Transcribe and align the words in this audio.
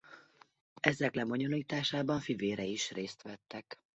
Ezek 0.79 1.15
lebonyolításában 1.15 2.19
fivérei 2.19 2.71
is 2.71 2.91
részt 2.91 3.21
vettek. 3.21 3.79